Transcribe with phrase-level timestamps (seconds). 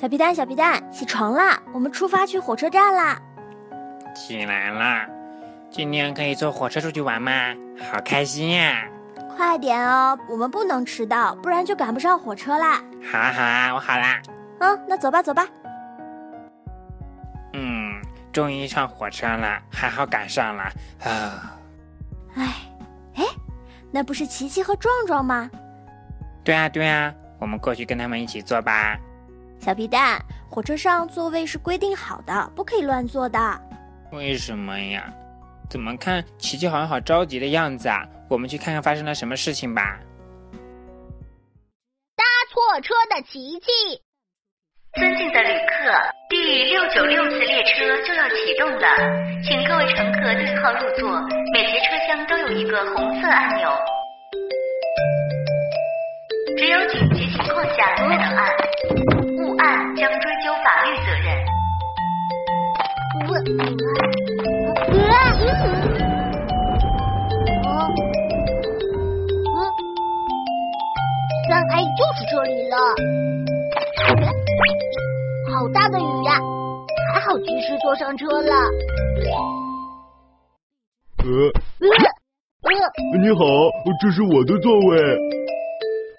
[0.00, 1.60] 小皮蛋，小皮蛋，起床啦！
[1.74, 3.20] 我们出发去火车站啦！
[4.14, 5.06] 起来啦！
[5.68, 7.30] 今天可以坐火车出去玩吗？
[7.92, 8.88] 好开心呀！
[9.36, 12.82] 快点哦，我们不能迟到，不然就赶不上火车啦。
[13.12, 14.22] 好啊好啊，我好啦。
[14.60, 15.46] 嗯，那走吧走吧。
[17.52, 18.00] 嗯，
[18.32, 20.62] 终于上火车了，还好赶上了
[21.04, 21.58] 啊！
[22.36, 22.54] 哎，
[23.16, 23.24] 哎，
[23.90, 25.50] 那不是琪琪和壮壮吗？
[26.42, 28.98] 对啊对啊，我们过去跟他们一起坐吧。
[29.60, 33.38] 小皮蛋，火车上座位是规定好的，不可以乱坐的。
[34.10, 35.04] 为什么呀？
[35.68, 38.04] 怎么看琪琪好像好着急的样子啊？
[38.28, 40.00] 我们去看看发生了什么事情吧。
[42.16, 43.70] 搭错车的琪琪，
[44.94, 45.92] 尊敬的旅客，
[46.30, 48.86] 第六九六次列车就要启动了，
[49.44, 51.20] 请各位乘客对号入座，
[51.52, 53.70] 每节车厢都有一个红色按钮，
[56.56, 59.19] 只有紧急情况下才能按。
[59.60, 61.26] 案将追究法律责任。
[63.28, 63.30] 我，
[71.46, 72.74] 三 A 就是这里了。
[75.52, 76.40] 好大的雨呀！
[77.12, 78.54] 还好及时坐上车了。
[81.18, 81.28] 呃，
[81.80, 81.84] 呃，
[83.18, 83.44] 你好，
[84.00, 84.90] 这是我的座位。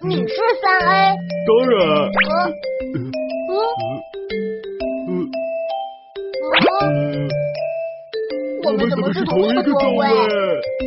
[0.04, 1.16] 你是三 A？
[1.46, 1.80] 当然。
[8.64, 10.06] 我们怎么是同一个座位？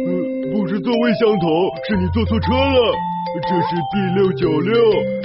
[0.07, 2.93] 嗯，不是座位相同，是你坐错车了。
[3.43, 4.73] 这是第六九六，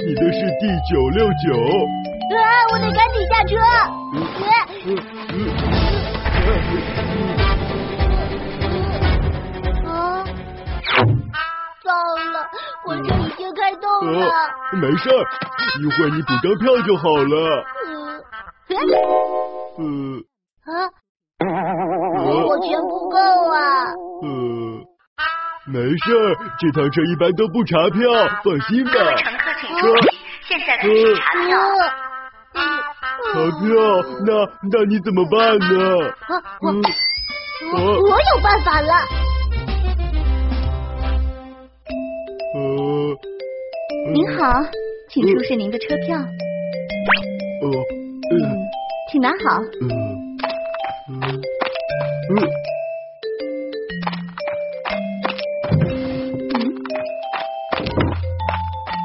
[0.05, 1.55] 你的是第九六九。
[2.35, 2.37] 啊！
[2.73, 3.57] 我得赶紧下车。
[3.57, 5.20] 啊！
[14.73, 15.19] 没事儿，
[15.81, 17.65] 一会儿你补张票就好了。
[19.79, 20.23] 嗯。
[20.65, 20.89] 啊。
[21.41, 23.85] 我钱不够啊！
[24.21, 24.27] 呃，
[25.65, 27.99] 没事儿，这趟车一般都不查票，
[28.43, 28.91] 放心吧。
[29.17, 29.99] 乘客请注意，
[30.43, 31.57] 现在开始查票。
[33.33, 33.69] 查票？
[34.25, 34.29] 那
[34.71, 36.13] 那你怎么办呢？
[36.61, 36.65] 我
[37.73, 38.93] 我我有办法了。
[44.13, 44.43] 您好，
[45.09, 46.17] 请出示您的车票。
[46.17, 47.71] 哦，
[48.29, 48.33] 嗯，
[49.09, 49.35] 请拿好。
[49.79, 49.89] 嗯。
[52.29, 52.37] 嗯，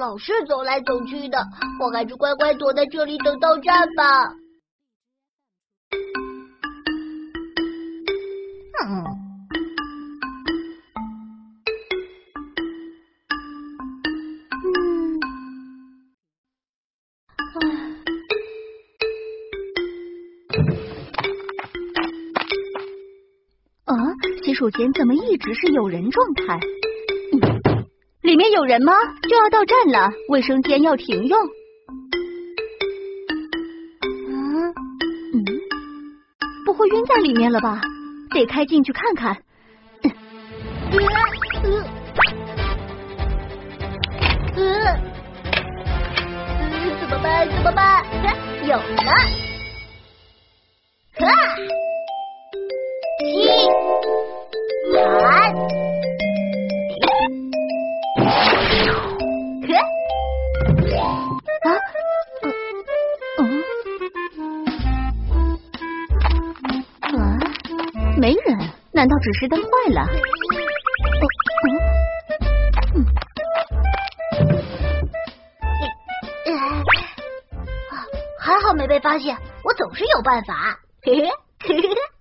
[0.08, 1.36] 老是走来走去的，
[1.82, 4.32] 我还是乖乖躲在这里等到站吧。
[8.86, 9.04] 嗯，
[23.84, 23.92] 啊，
[24.42, 26.58] 洗手间怎么一直是有人状态？
[28.28, 28.92] 里面有人吗？
[29.22, 31.40] 就要到站了，卫生间要停用。
[34.02, 34.68] 嗯
[35.32, 35.46] 嗯，
[36.66, 37.80] 不会晕在里面了吧？
[38.34, 39.34] 得开进去看看。
[40.02, 40.10] 呃
[41.62, 41.70] 呃
[44.56, 44.98] 呃，
[47.00, 47.48] 怎么办？
[47.48, 48.04] 怎么办？
[48.66, 48.82] 有了！
[51.14, 51.26] 哈，
[69.18, 70.06] 指示灯坏了？
[78.40, 80.78] 还好没被发现，我总是有办法。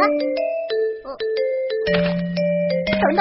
[0.00, 0.32] 嘿嘿嘿
[1.04, 1.98] 嘿。
[3.00, 3.20] 等等！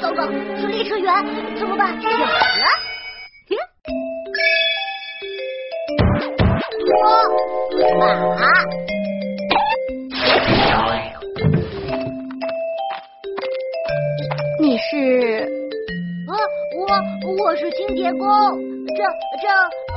[0.00, 0.24] 糟糕，
[0.58, 1.12] 是列车员，
[1.58, 1.92] 怎么办？
[2.00, 2.16] 有了！
[7.70, 8.40] 拖把。
[14.60, 14.94] 你是？
[16.26, 16.32] 啊，
[16.78, 16.80] 我
[17.44, 18.26] 我是清洁工，
[18.96, 19.04] 这
[19.42, 19.44] 这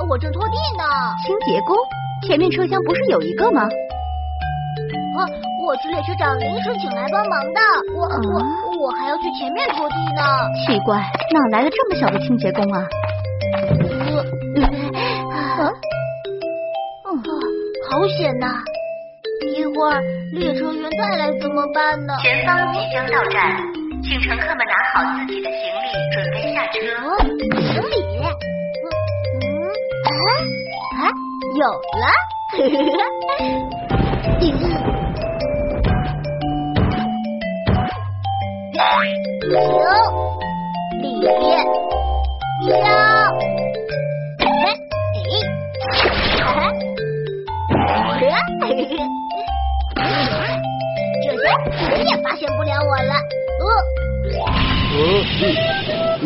[0.09, 0.83] 我正拖地呢。
[1.25, 1.77] 清洁工？
[2.23, 3.61] 前面车厢不是有一个吗？
[3.61, 5.19] 啊，
[5.65, 7.59] 我是列车长临时请来帮忙的，
[7.95, 8.41] 我我
[8.85, 10.21] 我还要去前面拖地呢。
[10.65, 10.97] 奇怪，
[11.31, 12.81] 哪来的这么小的清洁工啊？
[15.31, 15.71] 啊，
[17.03, 17.09] 哦，
[17.89, 18.47] 好险呐！
[19.55, 20.01] 一会儿
[20.31, 22.13] 列车员再来怎么办呢？
[22.21, 23.57] 前方即将到站，
[24.03, 26.79] 请乘客们拿好自己的行李，准备下车。
[31.55, 31.63] 有
[32.01, 32.05] 了！
[32.51, 32.59] 行，
[34.39, 34.59] 里香。
[51.87, 53.13] 谁也发现不了我了。
[56.21, 56.25] 嗯，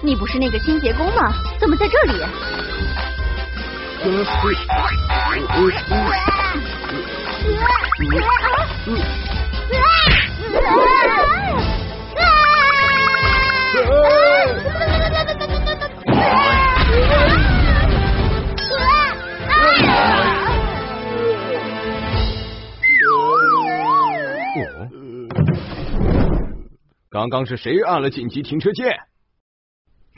[0.00, 1.32] 你不是那个清洁工吗？
[1.58, 2.24] 怎么在这里？
[27.10, 28.94] 刚刚是谁按了紧急停车键？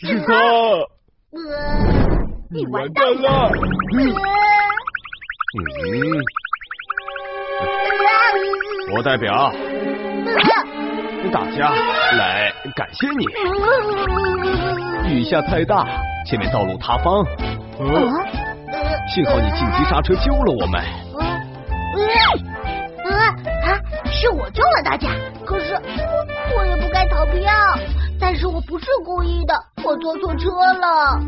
[0.03, 0.33] 是他！
[2.51, 3.51] 你完蛋了！
[3.99, 4.17] 嗯，
[8.97, 9.53] 我代表。
[11.31, 11.71] 大家
[12.17, 13.27] 来感谢你。
[15.15, 15.85] 雨下太大，
[16.25, 17.23] 前面道路塌方，
[19.15, 20.81] 幸好你紧急刹车救了我们。
[23.05, 23.77] 啊，
[24.07, 25.11] 是我救了大家，
[25.45, 27.53] 可是我我也不该逃票，
[28.19, 29.55] 但是我不是故意的，
[29.91, 31.21] 我坐错车了。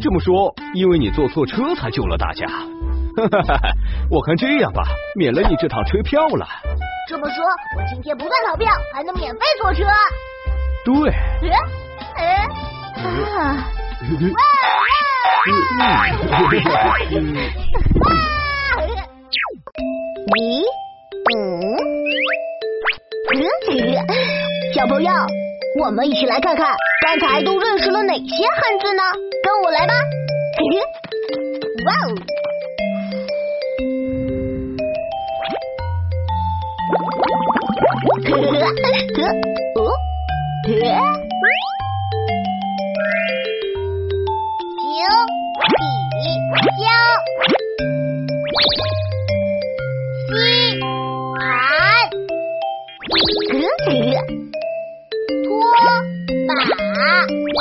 [0.00, 2.46] 这么说，因为你坐错车才救了大家。
[2.46, 3.60] 哈哈哈！
[4.10, 4.82] 我看这样吧，
[5.14, 6.46] 免了你这趟车票了。
[7.08, 7.44] 这么说，
[7.76, 9.84] 我今天不算逃票，还能免费坐车。
[10.86, 11.12] 对。
[12.16, 12.48] 哎
[13.36, 13.68] 啊！
[20.38, 20.64] 咦？
[21.36, 21.36] 嗯？
[24.72, 25.12] 小朋友，
[25.84, 28.22] 我们一起来看看刚才都认识了哪些
[28.56, 29.02] 汉字呢？
[29.42, 29.92] 跟我来吧！
[31.84, 32.14] 哇哦！
[39.76, 39.92] 哦，
[40.66, 40.80] 行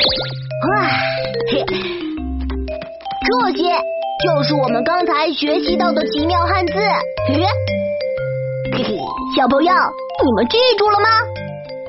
[0.03, 0.89] 哇，
[3.25, 3.63] 这些
[4.24, 6.74] 就是我们刚才学习到的奇妙汉字。
[7.27, 7.36] 嘿
[8.74, 8.98] 嘿，
[9.38, 9.74] 小朋友，
[10.24, 11.07] 你们记住了吗？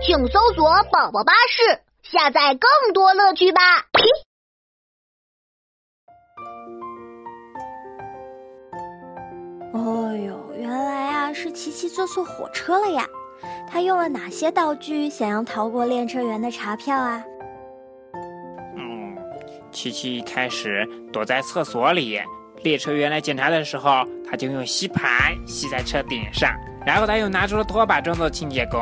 [0.02, 3.60] 请搜索“宝宝巴士”，下载更多乐趣吧。
[9.72, 13.06] 哦呦，原来啊是琪琪坐错火车了呀！
[13.68, 17.24] 他用了哪些道具想要逃过列车员的查票啊？
[19.74, 22.20] 嗯，琪琪一开始躲在厕所里，
[22.62, 26.54] 列车员来检查的时候，他就用吸盘吸在车顶上，
[26.86, 28.80] 然后他又拿出了拖把装作清洁工，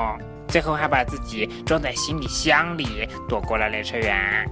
[0.49, 4.46] 最后还把自己装在行李箱里，躲过了列车员。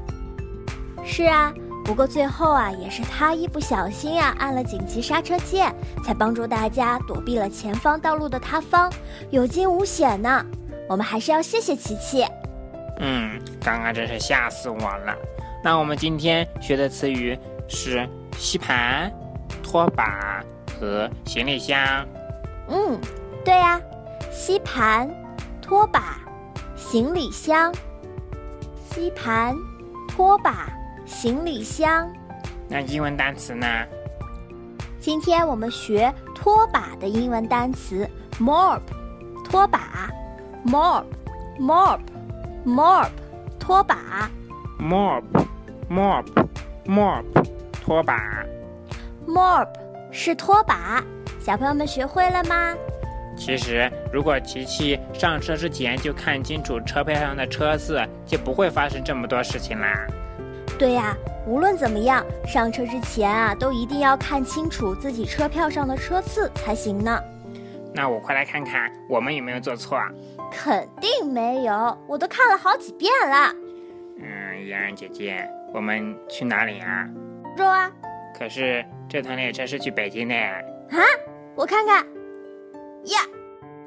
[1.04, 1.52] 是啊。
[1.82, 8.92] 不过最后啊，也是他一不小心啊，按了紧急刹车键，才帮助大家躲避了前方道路的塌方，
[9.30, 10.44] 有惊无险呢。
[10.88, 12.24] 我们还是要谢谢琪琪。
[13.00, 15.16] 嗯，刚刚真是吓死我了。
[15.62, 17.38] 那我们今天学的词语
[17.68, 19.12] 是吸盘、
[19.62, 20.42] 拖把
[20.78, 21.78] 和行李箱。
[22.68, 22.98] 嗯，
[23.44, 23.80] 对呀，
[24.32, 25.08] 吸盘、
[25.60, 26.18] 拖把、
[26.76, 27.74] 行李箱。
[28.90, 29.54] 吸盘、
[30.08, 30.68] 拖把。
[31.06, 32.08] 行李箱。
[32.68, 33.66] 那英文单词呢？
[35.00, 38.80] 今天我们学拖把的英文单词 mop，
[39.44, 40.08] 拖把
[40.64, 43.08] ，mop，mop，mop，
[43.58, 44.30] 拖把
[45.90, 47.24] ，mop，mop，mop，
[47.84, 48.44] 拖把
[49.26, 49.68] ，mop
[50.10, 51.04] 是拖把。
[51.40, 52.74] 小朋友们学会了吗？
[53.36, 60.06] 其实，如果琪琪上车之前就看清楚车票上的车次，就不会发生这么多事情啦。
[60.78, 61.16] 对呀，
[61.46, 67.18] 无论怎么样，上车之前啊，都一定要看清楚自己车票上的车次才行呢。
[67.94, 69.98] 那我快来看看我们有没有做错。
[70.52, 73.54] 肯定没有，我都看了好几遍了。
[74.22, 77.08] 嗯，洋洋姐姐，我们去哪里啊？
[77.56, 77.90] 州啊。
[78.38, 80.34] 可是这趟列车是去北京的。
[80.34, 80.98] 啊，
[81.54, 82.06] 我看看。
[83.06, 83.18] 呀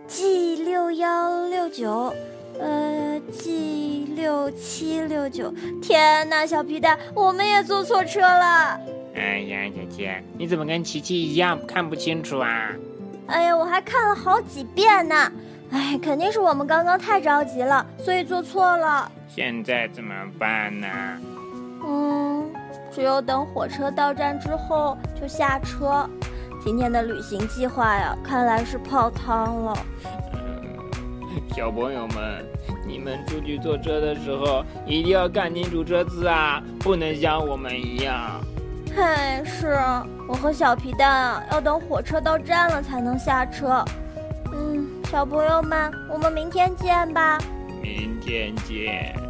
[0.08, 2.14] ，G 六幺六九，
[2.60, 5.54] 呃，G 六七六九。
[5.82, 8.80] 天哪，小皮蛋，我们也坐错车了。
[9.16, 12.72] 哎，洋洋姐姐，你怎么跟琪琪一样看不清楚啊？
[13.28, 15.32] 哎呀，我还看了好几遍呢。
[15.74, 19.12] 哎，肯定是我们刚刚太着急了，所以做错了。
[19.28, 20.88] 现在怎么办呢？
[21.84, 22.46] 嗯，
[22.92, 26.08] 只有等火车到站之后就下车。
[26.64, 29.78] 今天的旅行计划呀，看来是泡汤了。
[31.56, 32.46] 小朋友们，
[32.86, 38.40] 你们出去坐车的时候一定要看清楚车次啊，不能像我们一样。
[38.96, 39.76] 嘿，是
[40.28, 43.84] 我和小皮蛋啊，要等火车到站了才能下车。
[45.14, 47.38] 小朋友们，我们明天见吧。
[47.84, 49.23] 明天见。